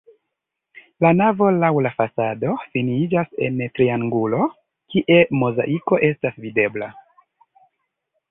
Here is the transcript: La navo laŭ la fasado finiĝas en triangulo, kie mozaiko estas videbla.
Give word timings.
La 1.05 1.09
navo 1.17 1.49
laŭ 1.63 1.69
la 1.85 1.89
fasado 1.97 2.55
finiĝas 2.77 3.35
en 3.49 3.61
triangulo, 3.79 4.41
kie 4.95 5.19
mozaiko 5.43 5.99
estas 6.09 6.43
videbla. 6.47 6.89